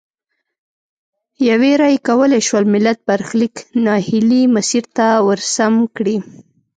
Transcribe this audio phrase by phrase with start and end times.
[1.49, 6.17] یوې رایې کولای شول ملت برخلیک نا هیلي مسیر ته ورسم کړي.